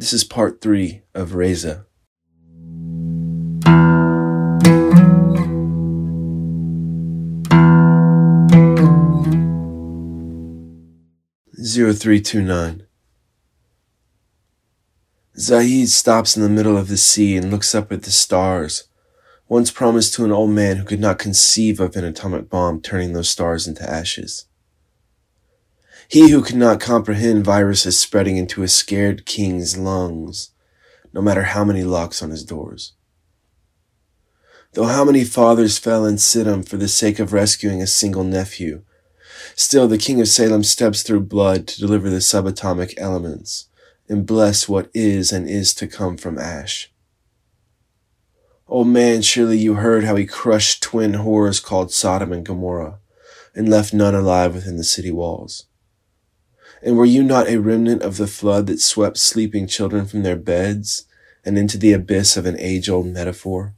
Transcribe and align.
This 0.00 0.14
is 0.14 0.24
part 0.24 0.62
three 0.62 1.02
of 1.14 1.34
Reza. 1.34 1.84
Zero 11.62 11.92
three 11.92 12.22
two 12.22 12.40
nine. 12.40 12.86
Zahid 15.38 15.90
stops 15.90 16.34
in 16.34 16.42
the 16.42 16.48
middle 16.48 16.78
of 16.78 16.88
the 16.88 16.96
sea 16.96 17.36
and 17.36 17.50
looks 17.50 17.74
up 17.74 17.92
at 17.92 18.04
the 18.04 18.10
stars, 18.10 18.84
once 19.50 19.70
promised 19.70 20.14
to 20.14 20.24
an 20.24 20.32
old 20.32 20.48
man 20.48 20.78
who 20.78 20.86
could 20.86 21.00
not 21.00 21.18
conceive 21.18 21.78
of 21.78 21.94
an 21.94 22.04
atomic 22.04 22.48
bomb 22.48 22.80
turning 22.80 23.12
those 23.12 23.28
stars 23.28 23.66
into 23.66 23.82
ashes. 23.82 24.46
He 26.10 26.30
who 26.30 26.42
could 26.42 26.56
not 26.56 26.80
comprehend 26.80 27.44
viruses 27.44 27.96
spreading 27.96 28.36
into 28.36 28.64
a 28.64 28.68
scared 28.68 29.24
king's 29.26 29.78
lungs, 29.78 30.50
no 31.12 31.22
matter 31.22 31.44
how 31.44 31.64
many 31.64 31.84
locks 31.84 32.20
on 32.20 32.30
his 32.30 32.42
doors. 32.42 32.94
Though 34.72 34.86
how 34.86 35.04
many 35.04 35.22
fathers 35.22 35.78
fell 35.78 36.04
in 36.04 36.16
Siddim 36.16 36.68
for 36.68 36.76
the 36.76 36.88
sake 36.88 37.20
of 37.20 37.32
rescuing 37.32 37.80
a 37.80 37.86
single 37.86 38.24
nephew, 38.24 38.82
still 39.54 39.86
the 39.86 39.98
king 39.98 40.20
of 40.20 40.26
Salem 40.26 40.64
steps 40.64 41.04
through 41.04 41.20
blood 41.20 41.68
to 41.68 41.80
deliver 41.80 42.10
the 42.10 42.16
subatomic 42.16 42.92
elements 42.96 43.68
and 44.08 44.26
bless 44.26 44.68
what 44.68 44.90
is 44.92 45.30
and 45.30 45.48
is 45.48 45.72
to 45.74 45.86
come 45.86 46.16
from 46.16 46.38
ash. 46.38 46.92
Old 48.66 48.88
man, 48.88 49.22
surely 49.22 49.58
you 49.58 49.74
heard 49.74 50.02
how 50.02 50.16
he 50.16 50.26
crushed 50.26 50.82
twin 50.82 51.14
horrors 51.14 51.60
called 51.60 51.92
Sodom 51.92 52.32
and 52.32 52.44
Gomorrah, 52.44 52.98
and 53.54 53.68
left 53.68 53.94
none 53.94 54.16
alive 54.16 54.56
within 54.56 54.76
the 54.76 54.82
city 54.82 55.12
walls. 55.12 55.66
And 56.82 56.96
were 56.96 57.04
you 57.04 57.22
not 57.22 57.48
a 57.48 57.60
remnant 57.60 58.02
of 58.02 58.16
the 58.16 58.26
flood 58.26 58.66
that 58.66 58.80
swept 58.80 59.18
sleeping 59.18 59.66
children 59.66 60.06
from 60.06 60.22
their 60.22 60.36
beds 60.36 61.06
and 61.44 61.58
into 61.58 61.76
the 61.76 61.92
abyss 61.92 62.36
of 62.36 62.46
an 62.46 62.58
age 62.58 62.88
old 62.88 63.06
metaphor? 63.06 63.74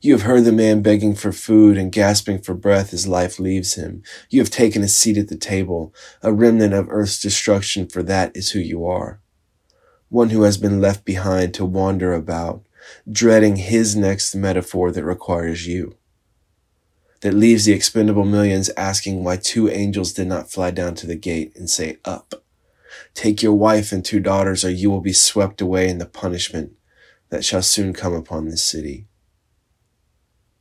You 0.00 0.12
have 0.12 0.22
heard 0.22 0.44
the 0.44 0.52
man 0.52 0.82
begging 0.82 1.14
for 1.14 1.32
food 1.32 1.78
and 1.78 1.90
gasping 1.90 2.38
for 2.42 2.52
breath 2.52 2.92
as 2.92 3.08
life 3.08 3.38
leaves 3.38 3.74
him. 3.74 4.02
You 4.28 4.40
have 4.42 4.50
taken 4.50 4.82
a 4.82 4.88
seat 4.88 5.16
at 5.16 5.28
the 5.28 5.36
table, 5.36 5.94
a 6.20 6.30
remnant 6.30 6.74
of 6.74 6.90
earth's 6.90 7.18
destruction, 7.18 7.86
for 7.86 8.02
that 8.02 8.36
is 8.36 8.50
who 8.50 8.58
you 8.58 8.84
are. 8.84 9.22
One 10.10 10.28
who 10.28 10.42
has 10.42 10.58
been 10.58 10.82
left 10.82 11.06
behind 11.06 11.54
to 11.54 11.64
wander 11.64 12.12
about, 12.12 12.66
dreading 13.10 13.56
his 13.56 13.96
next 13.96 14.34
metaphor 14.34 14.90
that 14.90 15.04
requires 15.04 15.66
you. 15.66 15.96
That 17.24 17.32
leaves 17.32 17.64
the 17.64 17.72
expendable 17.72 18.26
millions 18.26 18.68
asking 18.76 19.24
why 19.24 19.38
two 19.38 19.70
angels 19.70 20.12
did 20.12 20.26
not 20.26 20.50
fly 20.50 20.70
down 20.70 20.94
to 20.96 21.06
the 21.06 21.16
gate 21.16 21.56
and 21.56 21.70
say, 21.70 21.96
Up. 22.04 22.44
Take 23.14 23.42
your 23.42 23.54
wife 23.54 23.92
and 23.92 24.04
two 24.04 24.20
daughters, 24.20 24.62
or 24.62 24.68
you 24.70 24.90
will 24.90 25.00
be 25.00 25.14
swept 25.14 25.62
away 25.62 25.88
in 25.88 25.96
the 25.96 26.04
punishment 26.04 26.72
that 27.30 27.42
shall 27.42 27.62
soon 27.62 27.94
come 27.94 28.12
upon 28.12 28.50
this 28.50 28.62
city. 28.62 29.06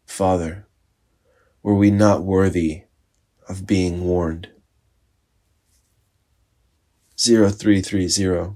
Father, 0.05 0.65
were 1.61 1.75
we 1.75 1.91
not 1.91 2.23
worthy 2.23 2.83
of 3.49 3.67
being 3.67 4.05
warned? 4.05 4.47
0330. 7.17 8.55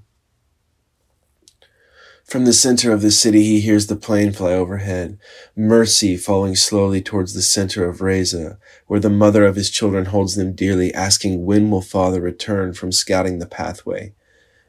From 2.27 2.43
the 2.43 2.51
center 2.51 2.91
of 2.91 3.01
the 3.01 3.11
city, 3.11 3.41
he 3.43 3.61
hears 3.61 3.87
the 3.87 3.95
plane 3.95 4.33
fly 4.33 4.51
overhead, 4.51 5.17
Mercy 5.55 6.17
falling 6.17 6.57
slowly 6.57 7.01
towards 7.01 7.33
the 7.33 7.41
center 7.41 7.87
of 7.87 8.01
Reza, 8.01 8.59
where 8.85 8.99
the 8.99 9.09
mother 9.09 9.45
of 9.45 9.55
his 9.55 9.69
children 9.69 10.07
holds 10.07 10.35
them 10.35 10.51
dearly, 10.51 10.93
asking 10.93 11.45
when 11.45 11.69
will 11.69 11.81
father 11.81 12.19
return 12.19 12.73
from 12.73 12.91
scouting 12.91 13.39
the 13.39 13.45
pathway 13.45 14.13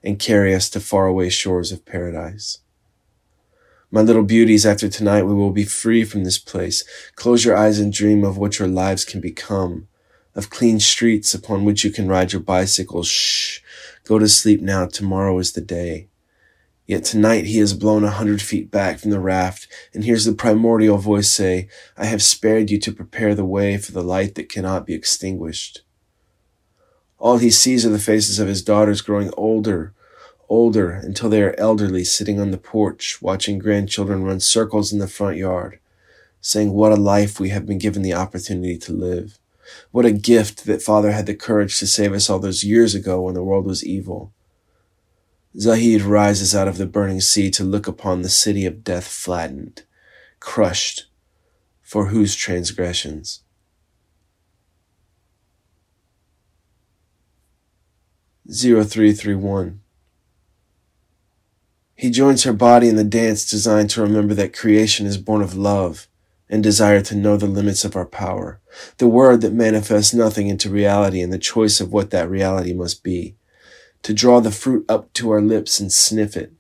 and 0.05 0.21
carry 0.21 0.55
us 0.55 0.71
to 0.71 0.79
faraway 0.79 1.29
shores 1.29 1.73
of 1.73 1.85
paradise. 1.85 2.59
My 3.91 4.03
little 4.03 4.23
beauties, 4.23 4.65
after 4.65 4.89
tonight 4.89 5.25
we 5.25 5.35
will 5.35 5.51
be 5.51 5.65
free 5.65 6.05
from 6.05 6.23
this 6.23 6.39
place. 6.39 6.85
Close 7.17 7.45
your 7.45 7.57
eyes 7.57 7.81
and 7.81 7.93
dream 7.93 8.23
of 8.23 8.39
what 8.39 8.61
your 8.61 8.69
lives 8.69 9.05
can 9.05 9.21
become, 9.21 9.89
of 10.37 10.49
clean 10.49 10.79
streets 10.79 11.35
upon 11.35 11.65
which 11.65 11.83
you 11.83 11.91
can 11.91 12.07
ride 12.07 12.33
your 12.33 12.43
bicycles. 12.43 13.09
Shh, 13.09 13.59
go 14.05 14.21
to 14.21 14.29
sleep 14.29 14.61
now. 14.61 14.87
Tomorrow 14.87 15.37
is 15.41 15.55
the 15.55 15.61
day. 15.61 16.07
Yet 16.89 17.05
tonight 17.05 17.45
he 17.45 17.59
is 17.59 17.75
blown 17.75 18.03
a 18.03 18.11
hundred 18.11 18.41
feet 18.41 18.71
back 18.71 18.99
from 18.99 19.11
the 19.11 19.21
raft 19.21 19.69
and 19.93 20.05
hears 20.05 20.25
the 20.25 20.33
primordial 20.33 20.97
voice 20.97 21.31
say, 21.31 21.69
I 21.99 22.07
have 22.07 22.23
spared 22.23 22.71
you 22.71 22.79
to 22.79 22.95
prepare 22.95 23.35
the 23.35 23.45
way 23.45 23.77
for 23.77 23.93
the 23.93 24.03
light 24.03 24.37
that 24.37 24.49
cannot 24.49 24.87
be 24.87 24.95
extinguished. 24.95 25.83
All 27.19 27.37
he 27.37 27.51
sees 27.51 27.85
are 27.85 27.91
the 27.91 27.99
faces 27.99 28.39
of 28.39 28.49
his 28.49 28.63
daughters 28.63 29.03
growing 29.03 29.31
older, 29.37 29.93
older 30.49 30.93
until 30.93 31.29
they 31.29 31.43
are 31.43 31.55
elderly, 31.59 32.05
sitting 32.05 32.41
on 32.41 32.53
the 32.53 32.57
porch, 32.57 33.21
watching 33.21 33.59
grandchildren 33.59 34.25
run 34.25 34.41
circles 34.41 34.91
in 34.91 34.99
the 34.99 35.07
front 35.07 35.37
yard, 35.37 35.81
saying, 36.41 36.73
What 36.73 36.93
a 36.93 36.97
life 36.97 37.39
we 37.39 37.51
have 37.51 37.67
been 37.67 37.79
given 37.79 38.01
the 38.01 38.15
opportunity 38.15 38.79
to 38.79 38.95
live. 38.95 39.39
What 39.91 40.07
a 40.07 40.13
gift 40.13 40.65
that 40.65 40.81
Father 40.81 41.11
had 41.11 41.27
the 41.27 41.35
courage 41.35 41.79
to 41.81 41.87
save 41.87 42.15
us 42.15 42.31
all 42.31 42.39
those 42.39 42.65
years 42.65 42.95
ago 42.95 43.21
when 43.21 43.35
the 43.35 43.45
world 43.45 43.67
was 43.67 43.85
evil. 43.85 44.33
Zahid 45.57 46.03
rises 46.03 46.55
out 46.55 46.69
of 46.69 46.79
the 46.79 46.87
burning 46.87 47.21
sea 47.21 47.51
to 47.53 47.65
look 47.65 47.87
upon 47.87 48.23
the 48.23 48.29
city 48.29 48.67
of 48.67 48.85
death 48.85 49.07
flattened, 49.07 49.85
crushed, 50.41 51.07
for 51.83 52.07
whose 52.07 52.37
transgressions? 52.37 53.43
Zero 58.51 58.83
three 58.83 59.13
three 59.13 59.35
one. 59.35 59.81
He 61.95 62.11
joins 62.11 62.45
her 62.45 62.53
body 62.53 62.89
in 62.89 62.97
the 62.97 63.05
dance 63.05 63.49
designed 63.49 63.91
to 63.91 64.03
remember 64.03 64.33
that 64.35 64.57
creation 64.57 65.05
is 65.07 65.19
born 65.19 65.43
of 65.43 65.57
love 65.57 66.07
and 66.49 66.63
desire 66.63 67.01
to 67.03 67.17
know 67.17 67.37
the 67.37 67.47
limits 67.47 67.85
of 67.85 67.97
our 67.97 68.07
power, 68.07 68.61
the 68.99 69.09
word 69.09 69.41
that 69.41 69.53
manifests 69.53 70.15
nothing 70.15 70.47
into 70.47 70.71
reality 70.71 71.21
and 71.21 71.33
the 71.33 71.39
choice 71.39 71.81
of 71.81 71.93
what 71.93 72.11
that 72.11 72.31
reality 72.31 72.73
must 72.73 73.03
be, 73.03 73.35
to 74.03 74.15
draw 74.15 74.41
the 74.41 74.51
fruit 74.51 74.85
up 74.89 75.13
to 75.15 75.31
our 75.31 75.41
lips 75.41 75.81
and 75.81 75.93
sniff 75.93 76.37
it, 76.37 76.53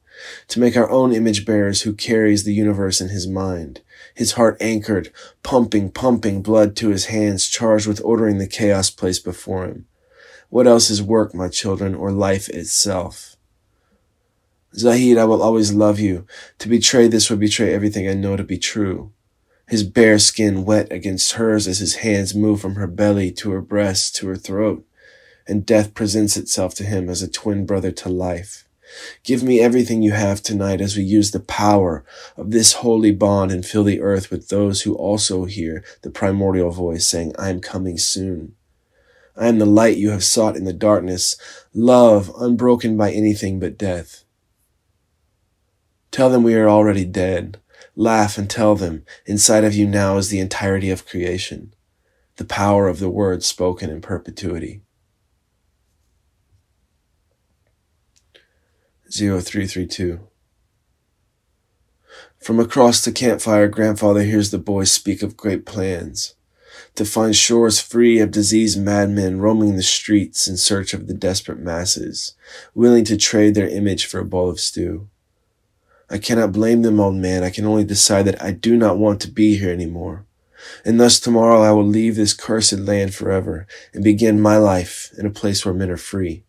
to 0.49 0.60
make 0.60 0.76
our 0.76 0.91
own 0.91 1.12
image 1.12 1.47
bearers 1.47 1.82
who 1.82 1.93
carries 1.93 2.44
the 2.44 2.54
universe 2.54 3.00
in 3.00 3.09
his 3.09 3.26
mind, 3.26 3.81
his 4.15 4.32
heart 4.32 4.56
anchored, 4.60 5.12
pumping, 5.43 5.91
pumping 5.91 6.43
blood 6.43 6.75
to 6.76 6.88
his 6.88 7.06
hands 7.06 7.47
charged 7.47 7.87
with 7.87 8.00
ordering 8.04 8.38
the 8.38 8.47
chaos 8.47 8.91
placed 8.91 9.25
before 9.25 9.65
him. 9.65 9.87
What 10.50 10.66
else 10.66 10.91
is 10.91 11.03
work, 11.03 11.34
my 11.34 11.49
children, 11.49 11.94
or 11.94 12.10
life 12.10 12.49
itself? 12.49 13.37
Zahid, 14.75 15.19
I 15.19 15.25
will 15.25 15.43
always 15.43 15.72
love 15.72 15.99
you. 15.99 16.26
To 16.59 16.69
betray 16.69 17.09
this 17.09 17.31
would 17.31 17.41
betray 17.41 17.72
everything 17.72 18.09
I 18.09 18.15
know 18.15 18.37
to 18.37 18.44
be 18.44 18.59
true. 18.59 19.12
His 19.69 19.82
bare 19.82 20.19
skin 20.19 20.65
wet 20.65 20.91
against 20.91 21.32
hers 21.32 21.69
as 21.69 21.78
his 21.78 21.97
hands 21.97 22.34
move 22.34 22.60
from 22.60 22.76
her 22.76 22.87
belly 22.87 23.31
to 23.32 23.50
her 23.50 23.60
breast 23.60 24.16
to 24.16 24.28
her 24.28 24.37
throat, 24.37 24.87
and 25.49 25.67
death 25.67 25.95
presents 25.95 26.37
itself 26.37 26.75
to 26.75 26.85
him 26.85 27.09
as 27.09 27.23
a 27.23 27.31
twin 27.31 27.67
brother 27.67 27.91
to 27.91 28.09
life. 28.09 28.67
Give 29.23 29.43
me 29.43 29.61
everything 29.61 30.03
you 30.03 30.13
have 30.13 30.43
tonight 30.43 30.81
as 30.81 30.97
we 30.97 31.03
use 31.03 31.31
the 31.31 31.41
power 31.41 32.05
of 32.37 32.51
this 32.51 32.75
holy 32.75 33.13
bond 33.13 33.51
and 33.51 33.65
fill 33.65 33.85
the 33.85 34.01
earth 34.01 34.31
with 34.31 34.49
those 34.49 34.83
who 34.83 34.95
also 34.95 35.45
hear 35.45 35.85
the 36.03 36.11
primordial 36.11 36.71
voice 36.71 37.07
saying, 37.07 37.33
I 37.39 37.51
am 37.51 37.61
coming 37.61 37.99
soon. 37.99 38.55
I 39.37 39.49
am 39.49 39.59
the 39.59 39.67
light 39.67 39.99
you 39.99 40.11
have 40.11 40.25
sought 40.25 40.57
in 40.57 40.65
the 40.65 40.73
darkness, 40.73 41.37
love 41.73 42.33
unbroken 42.39 42.97
by 42.97 43.13
anything 43.13 43.61
but 43.61 43.79
death. 43.79 44.25
Tell 46.11 46.31
them 46.31 46.43
we 46.43 46.55
are 46.55 46.69
already 46.69 47.05
dead. 47.05 47.61
Laugh 47.95 48.39
and 48.39 48.49
tell 48.49 48.75
them, 48.75 49.05
inside 49.27 49.65
of 49.65 49.75
you 49.75 49.87
now 49.87 50.17
is 50.17 50.31
the 50.31 50.41
entirety 50.41 50.91
of 50.91 51.07
creation, 51.07 51.75
the 52.37 52.45
power 52.45 52.89
of 52.89 53.01
the 53.01 53.11
word 53.11 53.43
spoken 53.43 53.91
in 53.91 54.01
perpetuity. 54.01 54.83
0332 59.11 60.21
From 62.38 62.61
across 62.61 63.05
the 63.05 63.12
campfire, 63.12 63.69
grandfather 63.69 64.23
hears 64.23 64.50
the 64.50 64.59
boys 64.59 64.91
speak 64.91 65.23
of 65.23 65.37
great 65.37 65.65
plans 65.65 66.35
to 66.94 67.05
find 67.05 67.35
shores 67.35 67.81
free 67.81 68.19
of 68.19 68.31
diseased 68.31 68.81
madmen 68.81 69.38
roaming 69.38 69.77
the 69.77 69.82
streets 69.82 70.49
in 70.49 70.56
search 70.56 70.93
of 70.93 71.06
the 71.06 71.15
desperate 71.15 71.61
masses, 71.61 72.35
willing 72.75 73.05
to 73.05 73.17
trade 73.17 73.55
their 73.55 73.69
image 73.69 74.05
for 74.05 74.19
a 74.19 74.25
bowl 74.25 74.50
of 74.50 74.61
stew. 74.61 75.09
I 76.11 76.19
cannot 76.19 76.53
blame 76.53 76.82
them, 76.82 77.00
old 77.00 77.17
man. 77.17 77.43
I 77.43 77.50
can 77.50 77.67
only 77.67 77.85
decide 77.85 78.25
that 78.25 78.43
I 78.43 78.50
do 78.50 78.77
not 78.77 78.99
want 78.99 79.21
to 79.23 79.31
be 79.31 79.56
here 79.56 79.73
anymore. 79.73 80.25
And 80.85 80.99
thus 80.99 81.21
tomorrow 81.21 81.62
I 81.62 81.71
will 81.71 81.87
leave 81.87 82.17
this 82.17 82.35
cursed 82.35 82.79
land 82.79 83.15
forever 83.15 83.67
and 83.93 84.03
begin 84.03 84.41
my 84.41 84.56
life 84.56 85.12
in 85.17 85.25
a 85.25 85.31
place 85.31 85.65
where 85.65 85.75
men 85.75 85.91
are 85.91 85.97
free, 85.97 86.44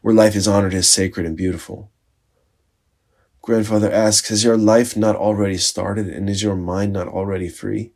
where 0.00 0.14
life 0.14 0.34
is 0.34 0.48
honored 0.48 0.74
as 0.74 0.88
sacred 0.88 1.26
and 1.26 1.36
beautiful. 1.36 1.90
Grandfather 3.44 3.92
asks, 3.92 4.30
has 4.30 4.42
your 4.42 4.56
life 4.56 4.96
not 4.96 5.16
already 5.16 5.58
started 5.58 6.08
and 6.08 6.30
is 6.30 6.42
your 6.42 6.56
mind 6.56 6.94
not 6.94 7.06
already 7.06 7.46
free? 7.46 7.92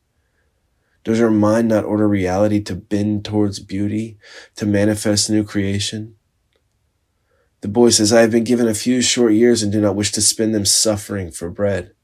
Does 1.05 1.21
your 1.21 1.31
mind 1.31 1.69
not 1.69 1.87
order 1.87 2.07
reality 2.07 2.63
to 2.65 2.75
bend 2.75 3.25
towards 3.25 3.59
beauty, 3.59 4.19
to 4.57 4.67
manifest 4.67 5.31
new 5.31 5.43
creation? 5.43 6.17
The 7.63 7.69
boy 7.69 7.89
says, 7.89 8.13
I 8.13 8.21
have 8.21 8.31
been 8.31 8.45
given 8.45 8.69
a 8.69 8.75
few 8.75 9.01
short 9.01 9.33
years 9.33 9.63
and 9.63 9.73
do 9.73 9.81
not 9.81 9.97
wish 9.97 10.13
to 10.13 10.21
spend 10.21 10.55
them 10.55 10.67
suffering 10.67 11.31
for 11.31 11.49
bread. 11.49 11.95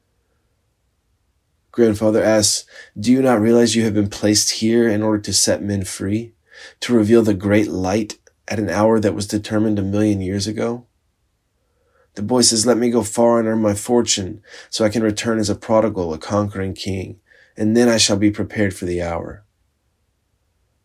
Grandfather 1.70 2.23
asks, 2.23 2.64
Do 2.99 3.12
you 3.12 3.20
not 3.20 3.43
realize 3.43 3.76
you 3.76 3.85
have 3.85 3.93
been 3.93 4.08
placed 4.08 4.52
here 4.52 4.88
in 4.88 5.02
order 5.02 5.20
to 5.20 5.35
set 5.35 5.62
men 5.62 5.85
free? 5.85 6.32
To 6.81 6.94
reveal 6.94 7.20
the 7.20 7.35
great 7.35 7.69
light 7.69 8.17
at 8.49 8.58
an 8.58 8.70
hour 8.70 8.99
that 9.00 9.14
was 9.14 9.26
determined 9.26 9.79
a 9.79 9.82
million 9.82 10.23
years 10.23 10.46
ago? 10.46 10.87
The 12.15 12.23
boy 12.23 12.43
says, 12.43 12.67
Let 12.67 12.79
me 12.79 12.91
go 12.91 13.03
far 13.03 13.39
and 13.39 13.49
earn 13.49 13.61
my 13.61 13.75
fortune, 13.75 14.43
so 14.71 14.85
I 14.85 14.89
can 14.89 15.03
return 15.03 15.39
as 15.39 15.51
a 15.51 15.55
prodigal, 15.55 16.15
a 16.15 16.19
conquering 16.19 16.75
king, 16.75 17.21
and 17.57 17.77
then 17.77 17.89
I 17.89 17.99
shall 17.99 18.17
be 18.17 18.31
prepared 18.31 18.75
for 18.75 18.85
the 18.85 19.03
hour. 19.03 19.45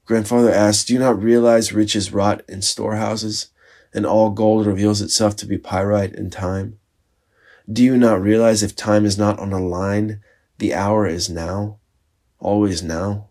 Grandfather 0.05 0.51
asks, 0.51 0.85
Do 0.85 0.93
you 0.93 0.99
not 0.99 1.21
realize 1.21 1.71
riches 1.71 2.11
rot 2.11 2.41
in 2.49 2.63
storehouses, 2.63 3.49
and 3.93 4.05
all 4.05 4.31
gold 4.31 4.65
reveals 4.65 5.01
itself 5.01 5.35
to 5.37 5.45
be 5.45 5.57
pyrite 5.57 6.13
in 6.13 6.31
time? 6.31 6.79
Do 7.71 7.83
you 7.83 7.95
not 7.95 8.21
realize 8.21 8.63
if 8.63 8.75
time 8.75 9.05
is 9.05 9.17
not 9.17 9.37
on 9.37 9.53
a 9.53 9.63
line, 9.63 10.21
the 10.57 10.73
hour 10.73 11.05
is 11.05 11.29
now, 11.29 11.77
always 12.39 12.81
now? 12.81 13.29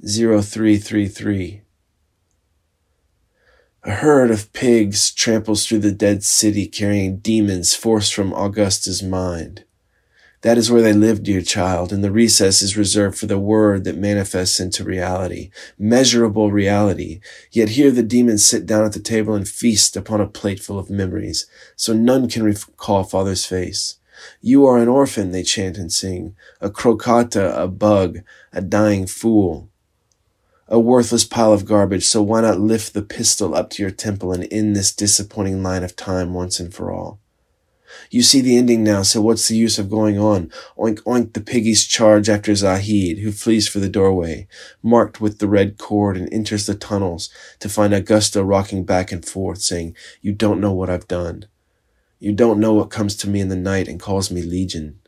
0333 0.00 1.63
A 3.86 3.96
herd 3.96 4.30
of 4.30 4.50
pigs 4.54 5.12
tramples 5.12 5.66
through 5.66 5.80
the 5.80 5.92
dead 5.92 6.24
city 6.24 6.66
carrying 6.66 7.18
demons 7.18 7.74
forced 7.74 8.14
from 8.14 8.32
Augusta's 8.32 9.02
mind. 9.02 9.64
That 10.40 10.56
is 10.56 10.70
where 10.70 10.80
they 10.80 10.94
live, 10.94 11.22
dear 11.22 11.42
child, 11.42 11.92
and 11.92 12.02
the 12.02 12.10
recess 12.10 12.62
is 12.62 12.78
reserved 12.78 13.18
for 13.18 13.26
the 13.26 13.38
word 13.38 13.84
that 13.84 13.98
manifests 13.98 14.58
into 14.58 14.84
reality, 14.84 15.50
measurable 15.78 16.50
reality. 16.50 17.20
Yet 17.52 17.70
here 17.70 17.90
the 17.90 18.02
demons 18.02 18.46
sit 18.46 18.64
down 18.64 18.86
at 18.86 18.94
the 18.94 19.00
table 19.00 19.34
and 19.34 19.46
feast 19.46 19.98
upon 19.98 20.22
a 20.22 20.26
plateful 20.26 20.78
of 20.78 20.88
memories, 20.88 21.46
so 21.76 21.92
none 21.92 22.26
can 22.26 22.42
recall 22.42 23.04
father's 23.04 23.44
face. 23.44 23.96
You 24.40 24.64
are 24.64 24.78
an 24.78 24.88
orphan, 24.88 25.30
they 25.30 25.42
chant 25.42 25.76
and 25.76 25.92
sing, 25.92 26.34
a 26.58 26.70
crocata, 26.70 27.54
a 27.54 27.68
bug, 27.68 28.20
a 28.50 28.62
dying 28.62 29.06
fool, 29.06 29.68
a 30.68 30.78
worthless 30.78 31.24
pile 31.24 31.52
of 31.52 31.64
garbage, 31.64 32.04
so 32.04 32.22
why 32.22 32.40
not 32.40 32.58
lift 32.58 32.94
the 32.94 33.02
pistol 33.02 33.54
up 33.54 33.70
to 33.70 33.82
your 33.82 33.90
temple 33.90 34.32
and 34.32 34.46
end 34.50 34.74
this 34.74 34.94
disappointing 34.94 35.62
line 35.62 35.82
of 35.82 35.96
time 35.96 36.34
once 36.34 36.58
and 36.58 36.72
for 36.72 36.90
all? 36.90 37.20
You 38.10 38.22
see 38.22 38.40
the 38.40 38.56
ending 38.56 38.82
now, 38.82 39.02
so 39.02 39.20
what's 39.20 39.48
the 39.48 39.56
use 39.56 39.78
of 39.78 39.90
going 39.90 40.18
on? 40.18 40.50
Oink 40.76 41.00
oink 41.02 41.32
the 41.32 41.40
piggies 41.40 41.86
charge 41.86 42.28
after 42.28 42.54
Zahid, 42.54 43.18
who 43.18 43.32
flees 43.32 43.68
for 43.68 43.78
the 43.78 43.88
doorway, 43.88 44.48
marked 44.82 45.20
with 45.20 45.38
the 45.38 45.48
red 45.48 45.78
cord, 45.78 46.16
and 46.16 46.32
enters 46.32 46.66
the 46.66 46.74
tunnels 46.74 47.30
to 47.60 47.68
find 47.68 47.94
Augusta 47.94 48.42
rocking 48.44 48.84
back 48.84 49.12
and 49.12 49.24
forth, 49.24 49.62
saying, 49.62 49.94
You 50.20 50.32
don't 50.32 50.60
know 50.60 50.72
what 50.72 50.90
I've 50.90 51.08
done. 51.08 51.46
You 52.18 52.32
don't 52.32 52.60
know 52.60 52.72
what 52.72 52.90
comes 52.90 53.16
to 53.16 53.28
me 53.28 53.40
in 53.40 53.48
the 53.48 53.56
night 53.56 53.86
and 53.86 54.00
calls 54.00 54.30
me 54.30 54.42
legion. 54.42 54.98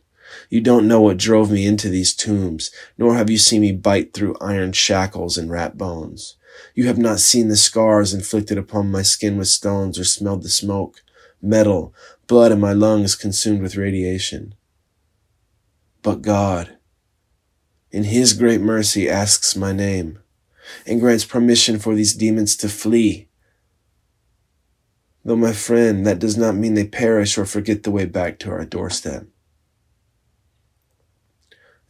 You 0.51 0.61
don't 0.61 0.89
know 0.89 1.01
what 1.01 1.17
drove 1.17 1.51
me 1.51 1.67
into 1.67 1.89
these 1.89 2.15
tombs, 2.15 2.71
nor 2.99 3.15
have 3.15 3.31
you 3.31 3.39
seen 3.39 3.63
me 3.63 3.73
bite 3.73 4.13
through 4.13 4.37
iron 4.41 4.73
shackles 4.73 5.37
and 5.37 5.51
rat 5.51 5.77
bones. 5.77 6.37
You 6.75 6.87
have 6.87 6.99
not 6.99 7.21
seen 7.21 7.49
the 7.49 7.57
scars 7.57 8.15
inflicted 8.15 8.59
upon 8.59 8.91
my 8.91 9.03
skin 9.03 9.37
with 9.37 9.49
stones 9.49 9.99
or 9.99 10.05
smelled 10.05 10.43
the 10.43 10.49
smoke, 10.49 11.03
metal, 11.43 11.95
blood 12.27 12.53
in 12.53 12.61
my 12.61 12.73
lungs 12.73 13.15
consumed 13.15 13.63
with 13.63 13.77
radiation. 13.77 14.55
But 16.03 16.23
God, 16.23 16.77
in 17.91 18.05
His 18.05 18.33
great 18.33 18.61
mercy, 18.61 19.09
asks 19.09 19.57
my 19.57 19.73
name 19.73 20.21
and 20.87 21.01
grants 21.01 21.25
permission 21.25 21.79
for 21.79 21.95
these 21.95 22.15
demons 22.15 22.57
to 22.57 22.69
flee. 22.69 23.29
Though, 25.25 25.37
my 25.37 25.53
friend, 25.53 26.07
that 26.07 26.19
does 26.19 26.37
not 26.37 26.55
mean 26.55 26.75
they 26.75 26.87
perish 26.87 27.37
or 27.37 27.45
forget 27.45 27.83
the 27.83 27.91
way 27.91 28.05
back 28.05 28.39
to 28.41 28.51
our 28.51 28.65
doorstep. 28.65 29.27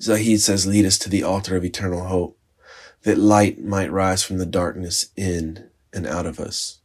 Zahid 0.01 0.41
says, 0.41 0.67
Lead 0.67 0.85
us 0.85 0.99
to 0.99 1.09
the 1.09 1.23
altar 1.23 1.57
of 1.57 1.65
eternal 1.65 2.05
hope, 2.05 2.39
that 3.03 3.19
light 3.19 3.63
might 3.63 3.91
rise 3.91 4.23
from 4.23 4.39
the 4.39 4.47
darkness 4.47 5.07
in 5.17 5.71
and 5.93 6.07
out 6.07 6.27
of 6.27 6.39
us. 6.39 6.81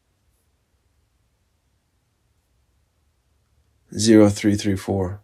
0334. 3.91 5.21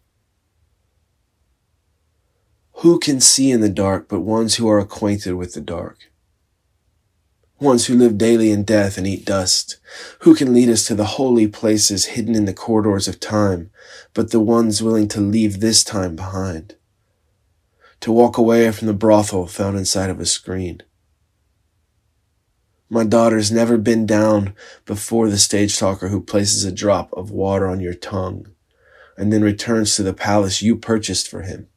Who 2.81 2.99
can 2.99 3.21
see 3.21 3.49
in 3.49 3.61
the 3.61 3.69
dark 3.69 4.07
but 4.09 4.19
ones 4.19 4.55
who 4.55 4.67
are 4.67 4.79
acquainted 4.79 5.35
with 5.35 5.53
the 5.53 5.61
dark? 5.61 6.11
Ones 7.59 7.87
who 7.87 7.95
live 7.95 8.19
daily 8.19 8.51
in 8.51 8.63
death 8.63 8.99
and 8.99 9.07
eat 9.07 9.25
dust. 9.25 9.77
Who 10.19 10.35
can 10.35 10.53
lead 10.53 10.69
us 10.69 10.85
to 10.87 10.95
the 10.95 11.05
holy 11.05 11.47
places 11.47 12.07
hidden 12.07 12.35
in 12.35 12.45
the 12.45 12.53
corridors 12.53 13.07
of 13.07 13.19
time, 13.19 13.71
but 14.13 14.29
the 14.29 14.39
ones 14.39 14.83
willing 14.83 15.07
to 15.07 15.21
leave 15.21 15.59
this 15.59 15.83
time 15.83 16.15
behind? 16.15 16.75
To 18.01 18.11
walk 18.11 18.37
away 18.37 18.71
from 18.71 18.87
the 18.87 18.93
brothel 18.93 19.47
found 19.47 19.77
inside 19.77 20.09
of 20.09 20.19
a 20.19 20.25
screen. 20.25 20.81
My 22.89 23.03
daughter's 23.03 23.51
never 23.51 23.77
been 23.77 24.05
down 24.05 24.53
before 24.85 25.29
the 25.29 25.37
stage 25.37 25.77
talker 25.77 26.07
who 26.07 26.21
places 26.21 26.63
a 26.63 26.71
drop 26.71 27.11
of 27.13 27.31
water 27.31 27.67
on 27.67 27.81
your 27.81 27.93
tongue 27.93 28.47
and 29.17 29.33
then 29.33 29.41
returns 29.41 29.95
to 29.95 30.03
the 30.03 30.13
palace 30.13 30.61
you 30.61 30.75
purchased 30.77 31.27
for 31.27 31.41
him. 31.41 31.67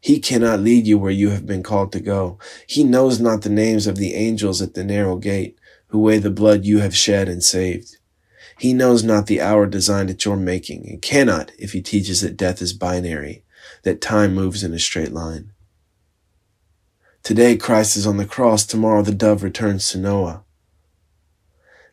He 0.00 0.20
cannot 0.20 0.60
lead 0.60 0.86
you 0.86 0.96
where 0.96 1.10
you 1.10 1.30
have 1.30 1.46
been 1.46 1.62
called 1.62 1.90
to 1.92 2.00
go. 2.00 2.38
He 2.68 2.84
knows 2.84 3.18
not 3.18 3.42
the 3.42 3.48
names 3.48 3.86
of 3.86 3.96
the 3.96 4.14
angels 4.14 4.62
at 4.62 4.74
the 4.74 4.84
narrow 4.84 5.16
gate 5.16 5.58
who 5.88 5.98
weigh 5.98 6.18
the 6.18 6.30
blood 6.30 6.64
you 6.64 6.78
have 6.78 6.94
shed 6.94 7.28
and 7.28 7.42
saved. 7.42 7.96
He 8.58 8.72
knows 8.72 9.02
not 9.02 9.26
the 9.26 9.40
hour 9.40 9.66
designed 9.66 10.10
at 10.10 10.24
your 10.24 10.36
making 10.36 10.88
and 10.88 11.02
cannot 11.02 11.50
if 11.58 11.72
he 11.72 11.80
teaches 11.80 12.20
that 12.20 12.36
death 12.36 12.62
is 12.62 12.72
binary, 12.72 13.44
that 13.82 14.00
time 14.00 14.34
moves 14.34 14.64
in 14.64 14.72
a 14.72 14.78
straight 14.78 15.12
line. 15.12 15.52
Today 17.22 17.56
Christ 17.56 17.96
is 17.96 18.06
on 18.06 18.16
the 18.16 18.24
cross. 18.24 18.64
Tomorrow 18.64 19.02
the 19.02 19.14
dove 19.14 19.42
returns 19.42 19.90
to 19.90 19.98
Noah. 19.98 20.44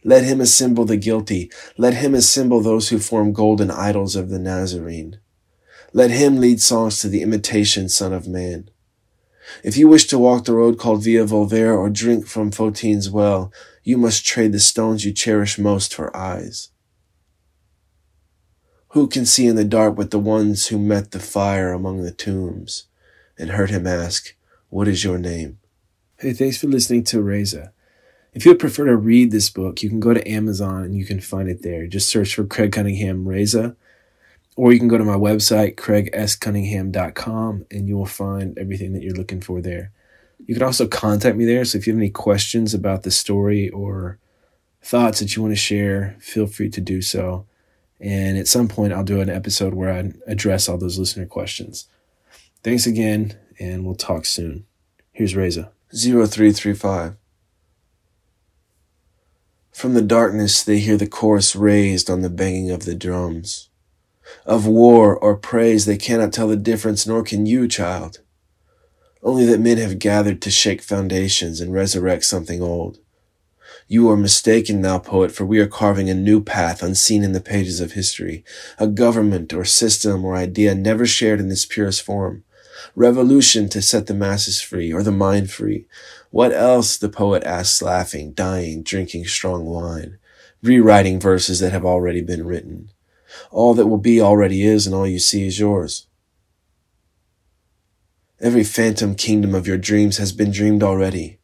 Let 0.04 0.24
him 0.24 0.40
assemble 0.40 0.86
the 0.86 0.98
guilty. 0.98 1.52
Let 1.78 1.96
him 1.96 2.14
assemble 2.14 2.62
those 2.62 2.90
who 2.90 3.00
form 3.00 3.34
golden 3.34 3.72
idols 3.72 4.16
of 4.16 4.30
the 4.30 4.40
Nazarene. 4.40 5.20
Let 5.94 6.12
him 6.12 6.40
lead 6.40 6.62
songs 6.62 7.00
to 7.00 7.10
the 7.10 7.22
imitation 7.22 7.90
Son 7.90 8.14
of 8.14 8.28
Man. 8.28 8.70
If 9.64 9.78
you 9.78 9.88
wish 9.88 10.06
to 10.08 10.20
walk 10.20 10.46
the 10.46 10.54
road 10.54 10.78
called 10.78 11.04
Via 11.04 11.26
Volvere 11.26 11.76
or 11.76 11.90
drink 11.90 12.28
from 12.28 12.52
Fotine's 12.52 13.10
well, 13.10 13.52
you 13.84 13.98
must 13.98 14.26
trade 14.26 14.52
the 14.52 14.60
stones 14.60 15.06
you 15.06 15.12
cherish 15.12 15.58
most 15.58 15.94
for 15.94 16.16
eyes. 16.16 16.70
Who 18.96 19.10
can 19.10 19.26
see 19.26 19.46
in 19.46 19.58
the 19.58 19.66
dark 19.66 19.98
but 19.98 20.12
the 20.12 20.20
ones 20.20 20.68
who 20.68 20.80
met 20.80 21.12
the 21.12 21.20
fire 21.20 21.74
among 21.74 22.02
the 22.04 22.14
tombs 22.14 22.88
and 23.38 23.50
heard 23.50 23.70
him 23.70 23.86
ask, 23.86 24.34
What 24.70 24.88
is 24.88 25.04
your 25.04 25.18
name? 25.18 25.60
Hey, 26.18 26.32
thanks 26.32 26.56
for 26.56 26.68
listening 26.68 27.04
to 27.04 27.22
Reza. 27.22 27.74
If 28.34 28.46
you 28.46 28.52
would 28.52 28.60
prefer 28.60 28.86
to 28.86 28.96
read 28.96 29.32
this 29.32 29.50
book, 29.50 29.84
you 29.84 29.90
can 29.90 30.00
go 30.00 30.14
to 30.14 30.26
Amazon 30.26 30.84
and 30.84 30.96
you 30.96 31.04
can 31.04 31.20
find 31.20 31.50
it 31.50 31.62
there. 31.62 31.88
Just 31.88 32.08
search 32.08 32.36
for 32.36 32.46
Craig 32.46 32.72
Cunningham 32.72 33.28
Reza, 33.28 33.76
or 34.56 34.72
you 34.72 34.80
can 34.80 34.88
go 34.88 34.98
to 34.98 35.04
my 35.04 35.18
website, 35.18 35.76
craigscunningham.com, 35.76 37.66
and 37.70 37.90
you 37.90 37.98
will 37.98 38.06
find 38.06 38.58
everything 38.58 38.94
that 38.94 39.04
you're 39.04 39.14
looking 39.14 39.42
for 39.42 39.60
there. 39.60 39.92
You 40.46 40.56
can 40.56 40.64
also 40.64 40.88
contact 40.88 41.36
me 41.36 41.44
there. 41.44 41.66
So 41.66 41.78
if 41.78 41.86
you 41.86 41.92
have 41.92 42.00
any 42.00 42.12
questions 42.12 42.74
about 42.74 43.04
the 43.04 43.12
story 43.12 43.68
or 43.68 44.20
thoughts 44.82 45.20
that 45.20 45.36
you 45.36 45.42
want 45.42 45.52
to 45.52 45.58
share, 45.58 46.16
feel 46.22 46.48
free 46.48 46.70
to 46.70 46.80
do 46.80 47.02
so. 47.02 47.46
And 48.00 48.38
at 48.38 48.48
some 48.48 48.68
point, 48.68 48.94
I'll 48.94 49.04
do 49.04 49.22
an 49.22 49.30
episode 49.30 49.74
where 49.74 49.94
I 49.94 50.12
address 50.28 50.68
all 50.68 50.78
those 50.78 51.00
listener 51.00 51.26
questions. 51.26 51.88
Thanks 52.64 52.86
again, 52.86 53.38
and 53.60 53.86
we'll 53.86 53.96
talk 53.96 54.26
soon. 54.26 54.66
Here's 55.12 55.36
Reza. 55.36 55.72
0335. 55.92 57.16
From 59.72 59.94
the 59.94 60.02
darkness 60.02 60.64
they 60.64 60.80
hear 60.80 60.98
the 60.98 61.08
chorus 61.08 61.56
raised 61.56 62.10
on 62.10 62.22
the 62.22 62.30
banging 62.30 62.72
of 62.72 62.86
the 62.86 62.96
drums. 62.96 63.70
Of 64.46 64.66
war 64.66 65.16
or 65.16 65.36
praise 65.36 65.86
they 65.86 65.98
cannot 65.98 66.34
tell 66.34 66.48
the 66.48 66.56
difference, 66.56 67.06
nor 67.06 67.24
can 67.24 67.46
you, 67.46 67.68
child. 67.68 68.20
Only 69.22 69.46
that 69.46 69.60
men 69.60 69.78
have 69.78 70.00
gathered 70.00 70.42
to 70.44 70.52
shake 70.52 70.82
foundations 70.82 71.60
and 71.60 71.74
resurrect 71.74 72.26
something 72.26 72.62
old. 72.62 73.00
You 73.88 74.10
are 74.10 74.18
mistaken 74.18 74.82
now, 74.82 74.98
poet, 74.98 75.32
for 75.32 75.46
we 75.46 75.60
are 75.60 75.68
carving 75.68 76.10
a 76.10 76.16
new 76.16 76.42
path 76.42 76.82
unseen 76.82 77.24
in 77.24 77.34
the 77.34 77.42
pages 77.42 77.80
of 77.80 77.92
history, 77.92 78.44
a 78.80 78.88
government 78.88 79.54
or 79.54 79.64
system 79.64 80.26
or 80.26 80.36
idea 80.36 80.74
never 80.74 81.06
shared 81.06 81.40
in 81.40 81.52
its 81.52 81.68
purest 81.68 82.02
form. 82.02 82.44
Revolution 82.96 83.70
to 83.70 83.84
set 83.84 84.08
the 84.08 84.16
masses 84.16 84.60
free 84.60 84.92
or 84.92 85.04
the 85.04 85.12
mind 85.12 85.52
free, 85.52 85.86
what 86.32 86.52
else? 86.52 86.98
the 86.98 87.10
poet 87.10 87.44
asks, 87.44 87.80
laughing, 87.82 88.34
dying, 88.34 88.82
drinking 88.82 89.26
strong 89.26 89.66
wine, 89.66 90.18
rewriting 90.64 91.20
verses 91.20 91.60
that 91.60 91.72
have 91.72 91.86
already 91.86 92.22
been 92.22 92.46
written. 92.46 92.90
All 93.52 93.76
that 93.76 93.88
will 93.88 94.00
be 94.00 94.20
already 94.20 94.64
is, 94.64 94.88
and 94.88 94.96
all 94.96 95.08
you 95.08 95.20
see 95.20 95.46
is 95.46 95.60
yours. 95.60 96.08
Every 98.42 98.64
phantom 98.64 99.14
kingdom 99.14 99.54
of 99.54 99.68
your 99.68 99.78
dreams 99.78 100.18
has 100.18 100.32
been 100.32 100.52
dreamed 100.52 100.82
already. 100.82 101.40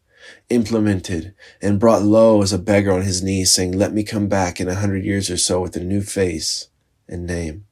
Implemented, 0.50 1.33
and 1.61 1.79
brought 1.79 2.03
low 2.03 2.41
as 2.41 2.53
a 2.53 2.59
beggar 2.59 2.91
on 2.91 3.01
his 3.03 3.23
knees, 3.23 3.53
saying, 3.53 3.71
Let 3.71 3.93
me 3.93 4.03
come 4.03 4.27
back 4.27 4.59
in 4.59 4.67
a 4.67 4.75
hundred 4.75 5.03
years 5.03 5.29
or 5.29 5.38
so 5.38 5.61
with 5.61 5.75
a 5.75 5.83
new 5.83 6.01
face 6.01 6.69
and 7.07 7.25
name. 7.25 7.65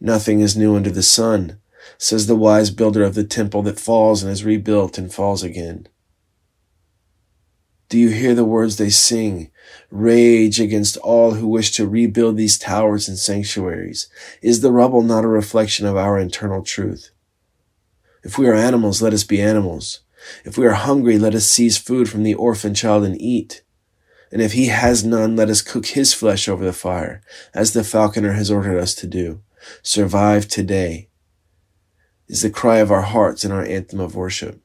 Nothing 0.00 0.40
is 0.40 0.56
new 0.56 0.76
under 0.76 0.90
the 0.90 1.02
sun, 1.02 1.58
says 1.98 2.26
the 2.26 2.36
wise 2.36 2.70
builder 2.70 3.02
of 3.02 3.14
the 3.14 3.24
temple 3.24 3.62
that 3.62 3.78
falls 3.78 4.22
and 4.22 4.32
is 4.32 4.44
rebuilt 4.44 4.96
and 4.96 5.12
falls 5.12 5.42
again. 5.42 5.88
Do 7.90 7.98
you 7.98 8.10
hear 8.10 8.36
the 8.36 8.44
words 8.44 8.76
they 8.76 8.88
sing? 8.88 9.50
Rage 9.90 10.60
against 10.60 10.96
all 10.98 11.32
who 11.32 11.48
wish 11.48 11.72
to 11.72 11.88
rebuild 11.88 12.36
these 12.36 12.56
towers 12.56 13.08
and 13.08 13.18
sanctuaries. 13.18 14.08
Is 14.40 14.60
the 14.60 14.70
rubble 14.70 15.02
not 15.02 15.24
a 15.24 15.28
reflection 15.28 15.86
of 15.86 15.96
our 15.96 16.16
internal 16.16 16.62
truth? 16.62 17.10
If 18.22 18.38
we 18.38 18.46
are 18.46 18.54
animals, 18.54 19.02
let 19.02 19.12
us 19.12 19.24
be 19.24 19.42
animals. 19.42 20.00
If 20.44 20.58
we 20.58 20.66
are 20.66 20.72
hungry, 20.72 21.18
let 21.18 21.34
us 21.34 21.46
seize 21.46 21.78
food 21.78 22.08
from 22.08 22.22
the 22.22 22.34
orphan 22.34 22.74
child 22.74 23.04
and 23.04 23.20
eat. 23.20 23.62
And 24.32 24.40
if 24.40 24.52
he 24.52 24.66
has 24.66 25.04
none, 25.04 25.36
let 25.36 25.50
us 25.50 25.62
cook 25.62 25.86
his 25.86 26.14
flesh 26.14 26.48
over 26.48 26.64
the 26.64 26.72
fire, 26.72 27.22
as 27.52 27.72
the 27.72 27.84
falconer 27.84 28.32
has 28.32 28.50
ordered 28.50 28.78
us 28.78 28.94
to 28.96 29.06
do. 29.06 29.42
Survive 29.82 30.46
today 30.48 31.08
is 32.28 32.42
the 32.42 32.50
cry 32.50 32.78
of 32.78 32.92
our 32.92 33.02
hearts 33.02 33.44
and 33.44 33.52
our 33.52 33.64
anthem 33.64 33.98
of 33.98 34.14
worship. 34.14 34.62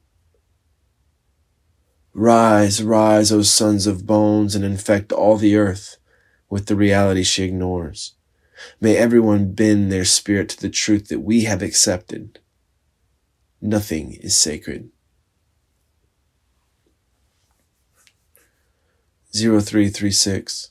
Rise, 2.14 2.82
rise, 2.82 3.32
O 3.32 3.42
sons 3.42 3.86
of 3.86 4.06
bones, 4.06 4.54
and 4.54 4.64
infect 4.64 5.12
all 5.12 5.36
the 5.36 5.56
earth 5.56 5.98
with 6.48 6.66
the 6.66 6.76
reality 6.76 7.24
she 7.24 7.42
ignores. 7.42 8.14
May 8.80 8.96
everyone 8.96 9.52
bend 9.52 9.92
their 9.92 10.04
spirit 10.04 10.48
to 10.50 10.60
the 10.60 10.70
truth 10.70 11.08
that 11.08 11.20
we 11.20 11.42
have 11.42 11.60
accepted. 11.60 12.38
Nothing 13.60 14.12
is 14.12 14.34
sacred. 14.34 14.90
0336 19.40 20.70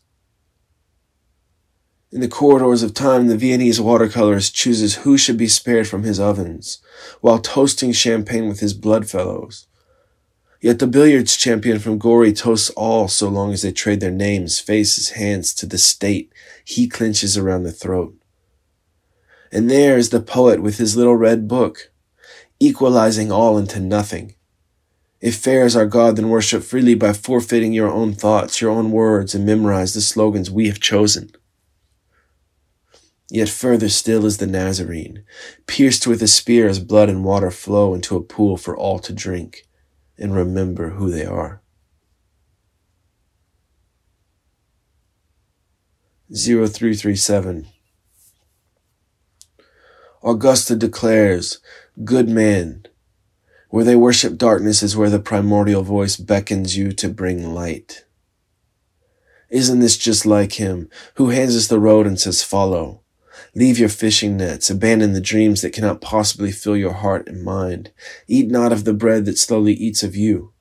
in 2.15 2.21
the 2.21 2.29
corridors 2.29 2.81
of 2.81 2.93
time, 2.93 3.27
the 3.27 3.35
Viennese 3.35 3.81
watercolorist 3.81 4.53
chooses 4.53 4.95
who 4.95 5.17
should 5.17 5.35
be 5.35 5.49
spared 5.49 5.85
from 5.85 6.03
his 6.03 6.17
ovens, 6.17 6.77
while 7.19 7.39
toasting 7.39 7.91
champagne 7.91 8.47
with 8.47 8.61
his 8.61 8.73
bloodfellows. 8.73 9.67
Yet 10.61 10.79
the 10.79 10.87
billiards 10.87 11.35
champion 11.35 11.77
from 11.77 11.97
Gori 11.97 12.31
toasts 12.31 12.69
all 12.69 13.09
so 13.09 13.27
long 13.27 13.51
as 13.51 13.63
they 13.63 13.73
trade 13.73 13.99
their 13.99 14.11
names, 14.11 14.61
faces, 14.61 15.09
hands 15.09 15.53
to 15.55 15.65
the 15.65 15.77
state 15.77 16.31
he 16.63 16.87
clinches 16.87 17.37
around 17.37 17.63
the 17.63 17.73
throat. 17.73 18.15
And 19.51 19.69
there 19.69 19.97
is 19.97 20.11
the 20.11 20.21
poet 20.21 20.61
with 20.61 20.77
his 20.77 20.95
little 20.95 21.17
red 21.17 21.49
book, 21.49 21.91
equalizing 22.61 23.29
all 23.29 23.57
into 23.57 23.81
nothing. 23.81 24.35
If 25.25 25.37
fair 25.37 25.65
is 25.65 25.75
our 25.75 25.87
God, 25.87 26.17
then 26.17 26.29
worship 26.29 26.61
freely 26.61 26.93
by 26.93 27.11
forfeiting 27.11 27.73
your 27.73 27.89
own 27.89 28.13
thoughts, 28.13 28.61
your 28.61 28.69
own 28.69 28.91
words, 28.91 29.33
and 29.33 29.43
memorize 29.43 29.95
the 29.95 30.01
slogans 30.01 30.51
we 30.51 30.67
have 30.67 30.79
chosen. 30.79 31.31
Yet 33.31 33.49
further 33.49 33.89
still 33.89 34.27
is 34.27 34.37
the 34.37 34.45
Nazarene, 34.45 35.23
pierced 35.65 36.05
with 36.05 36.21
a 36.21 36.27
spear 36.27 36.67
as 36.67 36.77
blood 36.77 37.09
and 37.09 37.23
water 37.23 37.49
flow 37.49 37.95
into 37.95 38.15
a 38.15 38.21
pool 38.21 38.55
for 38.55 38.77
all 38.77 38.99
to 38.99 39.11
drink 39.11 39.65
and 40.15 40.35
remember 40.35 40.91
who 40.91 41.09
they 41.09 41.25
are. 41.25 41.59
Zero 46.31 46.67
three 46.67 46.93
three 46.93 47.15
seven. 47.15 47.65
Augusta 50.23 50.75
declares, 50.75 51.61
Good 52.03 52.29
man, 52.29 52.85
where 53.75 53.83
they 53.83 53.93
worship 53.93 54.37
darkness 54.37 54.81
is 54.81 54.95
where 54.95 55.09
the 55.09 55.19
primordial 55.19 55.83
voice 55.83 56.15
beckons 56.15 56.77
you 56.77 56.93
to 56.93 57.09
bring 57.09 57.53
light. 57.53 58.05
Isn't 59.49 59.81
this 59.81 59.97
just 59.97 60.25
like 60.25 60.53
him, 60.53 60.89
who 61.15 61.31
hands 61.31 61.57
us 61.57 61.67
the 61.67 61.77
road 61.77 62.07
and 62.07 62.17
says, 62.17 62.41
Follow? 62.41 63.01
Leave 63.53 63.77
your 63.77 63.89
fishing 63.89 64.37
nets, 64.37 64.69
abandon 64.69 65.11
the 65.11 65.19
dreams 65.19 65.61
that 65.61 65.73
cannot 65.73 65.99
possibly 65.99 66.53
fill 66.53 66.77
your 66.77 66.93
heart 66.93 67.27
and 67.27 67.43
mind. 67.43 67.91
Eat 68.29 68.49
not 68.49 68.71
of 68.71 68.85
the 68.85 68.93
bread 68.93 69.25
that 69.25 69.37
slowly 69.37 69.73
eats 69.73 70.03
of 70.03 70.15
you. 70.15 70.53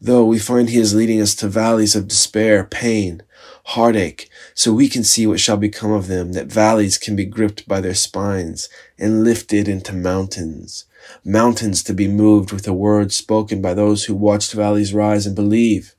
Though 0.00 0.24
we 0.24 0.40
find 0.40 0.68
he 0.68 0.78
is 0.78 0.96
leading 0.96 1.20
us 1.20 1.36
to 1.36 1.46
valleys 1.46 1.94
of 1.94 2.08
despair, 2.08 2.64
pain, 2.64 3.22
heartache, 3.66 4.28
so 4.52 4.72
we 4.72 4.88
can 4.88 5.04
see 5.04 5.28
what 5.28 5.38
shall 5.38 5.56
become 5.56 5.92
of 5.92 6.08
them, 6.08 6.32
that 6.32 6.50
valleys 6.50 6.98
can 6.98 7.14
be 7.14 7.24
gripped 7.24 7.68
by 7.68 7.80
their 7.80 7.94
spines 7.94 8.68
and 8.98 9.22
lifted 9.22 9.68
into 9.68 9.92
mountains. 9.92 10.86
Mountains 11.24 11.82
to 11.84 11.94
be 11.94 12.08
moved 12.08 12.52
with 12.52 12.66
a 12.66 12.72
word 12.72 13.12
spoken 13.12 13.60
by 13.60 13.74
those 13.74 14.04
who 14.04 14.14
watched 14.14 14.52
valleys 14.52 14.94
rise 14.94 15.26
and 15.26 15.36
believe. 15.36 15.94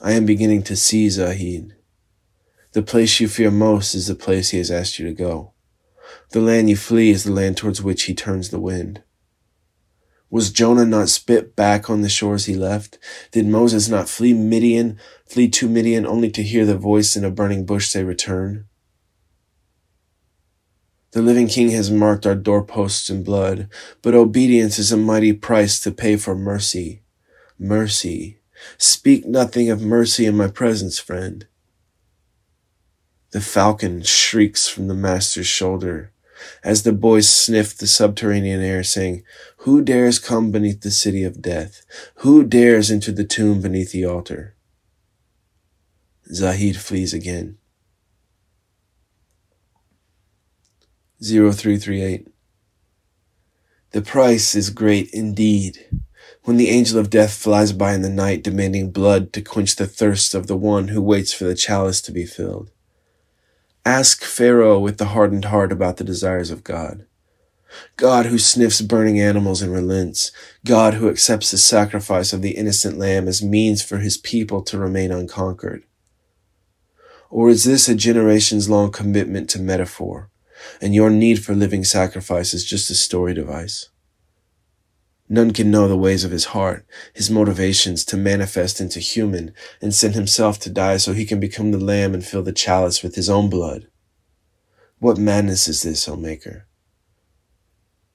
I 0.00 0.12
am 0.12 0.26
beginning 0.26 0.62
to 0.64 0.76
see 0.76 1.08
Zahid. 1.08 1.74
The 2.72 2.82
place 2.82 3.20
you 3.20 3.28
fear 3.28 3.50
most 3.50 3.94
is 3.94 4.06
the 4.06 4.14
place 4.14 4.50
he 4.50 4.58
has 4.58 4.70
asked 4.70 4.98
you 4.98 5.06
to 5.06 5.12
go. 5.12 5.52
The 6.30 6.40
land 6.40 6.70
you 6.70 6.76
flee 6.76 7.10
is 7.10 7.24
the 7.24 7.32
land 7.32 7.56
towards 7.56 7.82
which 7.82 8.04
he 8.04 8.14
turns 8.14 8.48
the 8.48 8.58
wind. 8.58 9.02
Was 10.30 10.50
Jonah 10.50 10.86
not 10.86 11.10
spit 11.10 11.54
back 11.54 11.90
on 11.90 12.00
the 12.00 12.08
shores 12.08 12.46
he 12.46 12.54
left? 12.54 12.98
Did 13.32 13.46
Moses 13.46 13.90
not 13.90 14.08
flee 14.08 14.32
Midian, 14.32 14.98
flee 15.26 15.48
to 15.50 15.68
Midian 15.68 16.06
only 16.06 16.30
to 16.30 16.42
hear 16.42 16.64
the 16.64 16.78
voice 16.78 17.16
in 17.16 17.24
a 17.24 17.30
burning 17.30 17.66
bush 17.66 17.88
say 17.90 18.02
return? 18.02 18.66
The 21.12 21.22
living 21.22 21.46
king 21.46 21.70
has 21.70 21.90
marked 21.90 22.26
our 22.26 22.34
doorposts 22.34 23.10
in 23.10 23.22
blood, 23.22 23.68
but 24.00 24.14
obedience 24.14 24.78
is 24.78 24.92
a 24.92 24.96
mighty 24.96 25.32
price 25.32 25.78
to 25.80 25.90
pay 25.90 26.16
for 26.16 26.34
mercy. 26.34 27.02
Mercy. 27.58 28.38
Speak 28.78 29.26
nothing 29.26 29.70
of 29.70 29.82
mercy 29.82 30.26
in 30.26 30.36
my 30.36 30.48
presence, 30.48 30.98
friend. 30.98 31.46
The 33.32 33.40
falcon 33.40 34.02
shrieks 34.02 34.68
from 34.68 34.88
the 34.88 34.94
master's 34.94 35.46
shoulder 35.46 36.12
as 36.64 36.82
the 36.82 36.92
boys 36.92 37.28
sniff 37.28 37.76
the 37.76 37.86
subterranean 37.86 38.60
air, 38.60 38.82
saying, 38.82 39.22
Who 39.58 39.82
dares 39.82 40.18
come 40.18 40.50
beneath 40.50 40.80
the 40.80 40.90
city 40.90 41.24
of 41.24 41.42
death? 41.42 41.82
Who 42.16 42.44
dares 42.44 42.90
enter 42.90 43.12
the 43.12 43.24
tomb 43.24 43.60
beneath 43.60 43.92
the 43.92 44.04
altar? 44.04 44.54
Zahid 46.32 46.76
flees 46.76 47.12
again. 47.12 47.58
0338 51.22 52.26
The 53.92 54.02
price 54.02 54.56
is 54.56 54.70
great 54.70 55.08
indeed. 55.10 55.86
When 56.42 56.56
the 56.56 56.70
angel 56.70 56.98
of 56.98 57.10
death 57.10 57.34
flies 57.34 57.72
by 57.72 57.94
in 57.94 58.02
the 58.02 58.08
night 58.08 58.42
demanding 58.42 58.90
blood 58.90 59.32
to 59.34 59.40
quench 59.40 59.76
the 59.76 59.86
thirst 59.86 60.34
of 60.34 60.48
the 60.48 60.56
one 60.56 60.88
who 60.88 61.00
waits 61.00 61.32
for 61.32 61.44
the 61.44 61.54
chalice 61.54 62.00
to 62.02 62.12
be 62.12 62.26
filled. 62.26 62.72
Ask 63.86 64.24
Pharaoh 64.24 64.80
with 64.80 64.98
the 64.98 65.06
hardened 65.06 65.44
heart 65.44 65.70
about 65.70 65.98
the 65.98 66.04
desires 66.04 66.50
of 66.50 66.64
God. 66.64 67.06
God 67.96 68.26
who 68.26 68.36
sniffs 68.36 68.82
burning 68.82 69.20
animals 69.20 69.62
and 69.62 69.72
relents. 69.72 70.32
God 70.64 70.94
who 70.94 71.08
accepts 71.08 71.52
the 71.52 71.58
sacrifice 71.58 72.32
of 72.32 72.42
the 72.42 72.56
innocent 72.56 72.98
lamb 72.98 73.28
as 73.28 73.44
means 73.44 73.80
for 73.80 73.98
his 73.98 74.16
people 74.16 74.60
to 74.62 74.76
remain 74.76 75.12
unconquered. 75.12 75.84
Or 77.30 77.48
is 77.48 77.62
this 77.62 77.88
a 77.88 77.94
generations 77.94 78.68
long 78.68 78.90
commitment 78.90 79.48
to 79.50 79.60
metaphor, 79.60 80.31
and 80.80 80.94
your 80.94 81.10
need 81.10 81.44
for 81.44 81.54
living 81.54 81.84
sacrifice 81.84 82.54
is 82.54 82.64
just 82.64 82.90
a 82.90 82.94
story 82.94 83.34
device? 83.34 83.88
None 85.28 85.52
can 85.52 85.70
know 85.70 85.88
the 85.88 85.96
ways 85.96 86.24
of 86.24 86.30
his 86.30 86.46
heart, 86.46 86.84
his 87.14 87.30
motivations 87.30 88.04
to 88.04 88.16
manifest 88.16 88.80
into 88.80 89.00
human 89.00 89.54
and 89.80 89.94
send 89.94 90.14
himself 90.14 90.58
to 90.60 90.70
die 90.70 90.98
so 90.98 91.12
he 91.12 91.24
can 91.24 91.40
become 91.40 91.70
the 91.70 91.78
lamb 91.78 92.12
and 92.12 92.24
fill 92.24 92.42
the 92.42 92.52
chalice 92.52 93.02
with 93.02 93.14
his 93.14 93.30
own 93.30 93.48
blood. 93.48 93.88
What 94.98 95.18
madness 95.18 95.68
is 95.68 95.82
this, 95.82 96.06
O 96.06 96.16
Maker? 96.16 96.66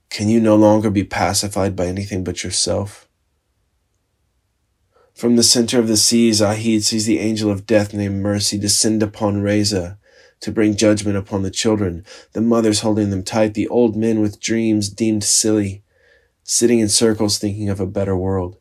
Can 0.10 0.30
you 0.30 0.40
no 0.40 0.56
longer 0.56 0.90
be 0.90 1.04
pacified 1.04 1.76
by 1.76 1.88
anything 1.88 2.24
but 2.24 2.44
yourself? 2.44 3.08
From 5.14 5.36
the 5.36 5.44
center 5.44 5.80
of 5.80 5.88
the 5.88 5.98
seas, 5.98 6.38
Zahid 6.38 6.84
sees 6.84 7.08
the 7.08 7.18
angel 7.18 7.50
of 7.50 7.66
death 7.66 7.94
named 7.94 8.22
Mercy 8.22 8.60
descend 8.60 9.02
upon 9.02 9.42
Reza 9.42 9.98
to 10.40 10.52
bring 10.52 10.76
judgment 10.76 11.18
upon 11.18 11.44
the 11.44 11.52
children, 11.52 12.06
the 12.34 12.42
mothers 12.42 12.82
holding 12.82 13.10
them 13.10 13.24
tight, 13.24 13.54
the 13.54 13.68
old 13.68 13.96
men 13.96 14.22
with 14.22 14.40
dreams 14.40 14.90
deemed 14.90 15.24
silly, 15.24 15.84
sitting 16.44 16.80
in 16.80 16.90
circles 16.90 17.38
thinking 17.38 17.70
of 17.70 17.80
a 17.80 17.86
better 17.88 18.16
world. 18.16 18.58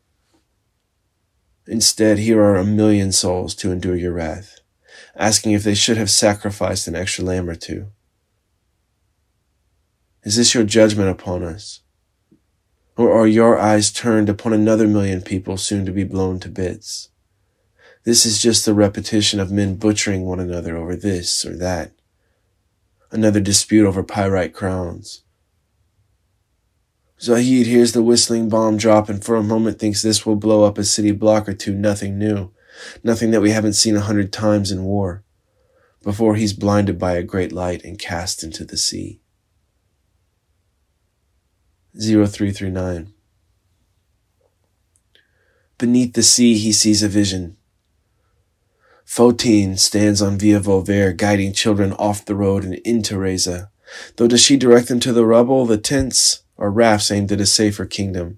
Instead, 1.67 2.17
here 2.17 2.41
are 2.41 2.55
a 2.55 2.63
million 2.63 3.11
souls 3.11 3.53
to 3.55 3.71
endure 3.71 3.95
your 3.95 4.13
wrath, 4.13 4.59
asking 5.15 5.51
if 5.51 5.63
they 5.63 5.75
should 5.75 5.97
have 5.97 6.09
sacrificed 6.09 6.87
an 6.87 6.95
extra 6.95 7.23
lamb 7.23 7.49
or 7.49 7.55
two. 7.55 7.87
Is 10.23 10.37
this 10.37 10.53
your 10.53 10.63
judgment 10.63 11.09
upon 11.09 11.43
us? 11.43 11.81
Or 12.97 13.11
are 13.11 13.27
your 13.27 13.59
eyes 13.59 13.91
turned 13.91 14.27
upon 14.27 14.53
another 14.53 14.87
million 14.87 15.21
people 15.21 15.57
soon 15.57 15.85
to 15.85 15.91
be 15.91 16.03
blown 16.03 16.39
to 16.39 16.49
bits? 16.49 17.09
This 18.07 18.25
is 18.25 18.41
just 18.41 18.63
the 18.63 18.73
repetition 18.73 19.37
of 19.37 19.51
men 19.51 19.75
butchering 19.75 20.21
one 20.21 20.39
another 20.39 20.77
over 20.77 20.95
this 20.95 21.45
or 21.45 21.57
that. 21.57 21.91
Another 23.11 23.41
dispute 23.41 23.85
over 23.85 24.01
pyrite 24.01 24.53
crowns 24.53 25.23
Zahid 27.19 27.67
hears 27.67 27.91
the 27.91 28.01
whistling 28.01 28.47
bomb 28.47 28.77
drop 28.77 29.09
and 29.09 29.21
for 29.21 29.35
a 29.35 29.43
moment 29.43 29.77
thinks 29.77 30.01
this 30.01 30.25
will 30.25 30.37
blow 30.37 30.63
up 30.63 30.77
a 30.77 30.85
city 30.85 31.11
block 31.11 31.49
or 31.49 31.53
two, 31.53 31.73
nothing 31.73 32.17
new, 32.17 32.53
nothing 33.03 33.31
that 33.31 33.41
we 33.41 33.51
haven't 33.51 33.73
seen 33.73 33.97
a 33.97 33.99
hundred 33.99 34.31
times 34.31 34.71
in 34.71 34.85
war, 34.85 35.25
before 36.01 36.35
he's 36.35 36.53
blinded 36.53 36.97
by 36.97 37.11
a 37.17 37.23
great 37.23 37.51
light 37.51 37.83
and 37.83 37.99
cast 37.99 38.41
into 38.41 38.63
the 38.63 38.77
sea. 38.77 39.19
0339 41.99 43.11
Beneath 45.77 46.13
the 46.13 46.23
sea, 46.23 46.57
he 46.57 46.71
sees 46.71 47.03
a 47.03 47.09
vision. 47.09 47.57
Fotine 49.07 49.79
stands 49.79 50.21
on 50.21 50.37
Via 50.37 50.59
Volver, 50.59 51.15
guiding 51.15 51.53
children 51.53 51.93
off 51.93 52.25
the 52.25 52.35
road 52.35 52.65
and 52.65 52.75
into 52.75 53.17
Reza. 53.17 53.71
Though 54.17 54.27
does 54.27 54.43
she 54.43 54.57
direct 54.57 54.89
them 54.89 54.99
to 54.99 55.13
the 55.13 55.25
rubble, 55.25 55.65
the 55.65 55.77
tents, 55.77 56.43
or 56.57 56.69
rafts 56.69 57.09
aimed 57.09 57.31
at 57.31 57.39
a 57.39 57.45
safer 57.45 57.85
kingdom? 57.85 58.37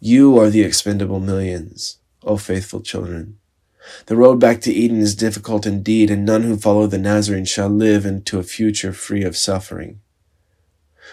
You 0.00 0.36
are 0.38 0.50
the 0.50 0.62
expendable 0.62 1.20
millions, 1.20 1.98
O 2.24 2.36
faithful 2.36 2.80
children. 2.80 3.38
The 4.06 4.16
road 4.16 4.40
back 4.40 4.60
to 4.62 4.72
Eden 4.72 4.98
is 4.98 5.14
difficult 5.14 5.66
indeed, 5.66 6.10
and 6.10 6.26
none 6.26 6.42
who 6.42 6.56
follow 6.56 6.88
the 6.88 6.98
Nazarene 6.98 7.44
shall 7.44 7.68
live 7.68 8.04
into 8.04 8.40
a 8.40 8.42
future 8.42 8.92
free 8.92 9.22
of 9.22 9.36
suffering. 9.36 10.00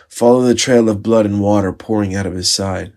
Follow 0.09 0.41
the 0.41 0.55
trail 0.55 0.89
of 0.89 1.03
blood 1.03 1.27
and 1.27 1.39
water 1.39 1.71
pouring 1.71 2.15
out 2.15 2.25
of 2.25 2.33
his 2.33 2.49
side. 2.49 2.93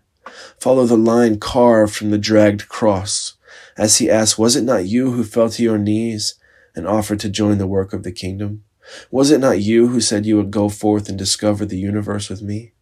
Follow 0.59 0.87
the 0.87 0.97
line 0.97 1.38
carved 1.38 1.95
from 1.95 2.11
the 2.11 2.19
dragged 2.19 2.69
cross 2.69 3.36
as 3.76 3.99
he 3.99 4.11
asked, 4.11 4.38
Was 4.38 4.56
it 4.56 4.64
not 4.64 4.87
you 4.87 5.12
who 5.12 5.25
fell 5.25 5.50
to 5.50 5.62
your 5.62 5.78
knees 5.78 6.35
and 6.75 6.87
offered 6.87 7.21
to 7.21 7.28
join 7.28 7.59
the 7.59 7.66
work 7.66 7.92
of 7.92 8.02
the 8.02 8.12
kingdom? 8.12 8.64
Was 9.11 9.30
it 9.30 9.38
not 9.38 9.61
you 9.61 9.88
who 9.88 10.00
said 10.00 10.26
you 10.26 10.37
would 10.37 10.50
go 10.50 10.68
forth 10.68 11.09
and 11.09 11.18
discover 11.18 11.66
the 11.66 11.78
universe 11.78 12.28
with 12.28 12.42
me? 12.42 12.73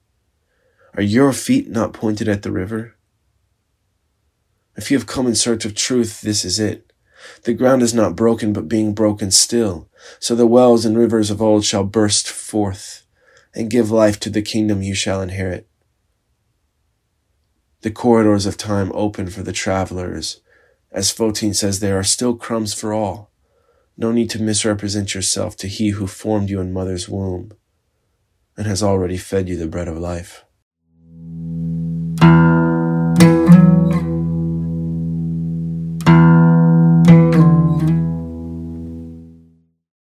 Are 0.94 1.02
your 1.02 1.32
feet 1.32 1.70
not 1.70 1.92
pointed 1.92 2.28
at 2.28 2.42
the 2.42 2.52
river? 2.52 2.94
If 4.76 4.90
you 4.90 4.98
have 4.98 5.06
come 5.06 5.26
in 5.26 5.34
search 5.34 5.64
of 5.64 5.74
truth, 5.74 6.20
this 6.20 6.44
is 6.44 6.60
it. 6.60 6.92
The 7.44 7.54
ground 7.54 7.82
is 7.82 7.94
not 7.94 8.16
broken, 8.16 8.52
but 8.52 8.68
being 8.68 8.92
broken 8.92 9.30
still. 9.30 9.88
So 10.20 10.34
the 10.34 10.46
wells 10.46 10.84
and 10.84 10.96
rivers 10.96 11.30
of 11.30 11.40
old 11.40 11.64
shall 11.64 11.84
burst 11.84 12.28
forth 12.28 13.06
and 13.54 13.70
give 13.70 13.90
life 13.90 14.20
to 14.20 14.30
the 14.30 14.42
kingdom 14.42 14.82
you 14.82 14.94
shall 14.94 15.22
inherit. 15.22 15.68
The 17.80 17.90
corridors 17.90 18.46
of 18.46 18.56
time 18.56 18.90
open 18.94 19.28
for 19.28 19.42
the 19.42 19.52
travelers 19.52 20.40
as 20.94 21.12
Fotine 21.12 21.54
says, 21.54 21.80
there 21.80 21.98
are 21.98 22.04
still 22.04 22.36
crumbs 22.36 22.72
for 22.72 22.92
all. 22.94 23.32
No 23.96 24.12
need 24.12 24.30
to 24.30 24.42
misrepresent 24.42 25.14
yourself 25.14 25.56
to 25.56 25.66
he 25.66 25.90
who 25.90 26.06
formed 26.06 26.48
you 26.48 26.60
in 26.60 26.72
mother's 26.72 27.08
womb 27.08 27.52
and 28.56 28.66
has 28.66 28.82
already 28.82 29.16
fed 29.16 29.48
you 29.48 29.56
the 29.56 29.66
bread 29.66 29.88
of 29.88 29.98
life. 29.98 30.44